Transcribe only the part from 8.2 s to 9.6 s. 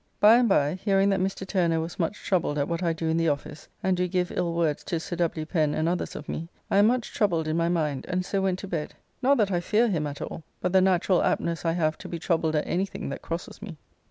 so went to bed; not that I